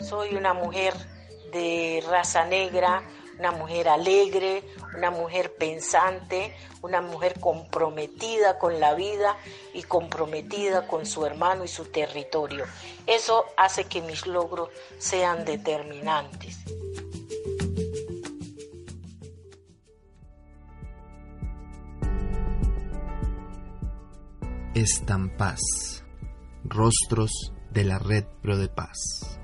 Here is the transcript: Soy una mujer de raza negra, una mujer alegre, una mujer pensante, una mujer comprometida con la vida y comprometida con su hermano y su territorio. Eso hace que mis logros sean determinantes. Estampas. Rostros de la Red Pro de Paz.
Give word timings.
Soy 0.00 0.34
una 0.34 0.54
mujer 0.54 0.94
de 1.52 2.02
raza 2.08 2.44
negra, 2.46 3.02
una 3.38 3.52
mujer 3.52 3.88
alegre, 3.88 4.62
una 4.96 5.10
mujer 5.10 5.54
pensante, 5.54 6.54
una 6.82 7.00
mujer 7.00 7.38
comprometida 7.40 8.58
con 8.58 8.80
la 8.80 8.94
vida 8.94 9.36
y 9.74 9.82
comprometida 9.82 10.86
con 10.86 11.06
su 11.06 11.24
hermano 11.24 11.64
y 11.64 11.68
su 11.68 11.86
territorio. 11.86 12.64
Eso 13.06 13.44
hace 13.56 13.84
que 13.84 14.02
mis 14.02 14.26
logros 14.26 14.68
sean 14.98 15.44
determinantes. 15.44 16.58
Estampas. 24.74 25.60
Rostros 26.64 27.52
de 27.70 27.84
la 27.84 27.98
Red 27.98 28.24
Pro 28.42 28.56
de 28.56 28.68
Paz. 28.68 29.39